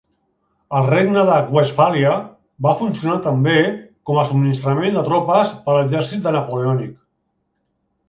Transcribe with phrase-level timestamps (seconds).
[0.77, 2.15] El regne de Westfàlia
[2.67, 3.55] va funcionar també
[4.11, 7.01] com a subministrament de tropes per l'exèrcit napoleònic.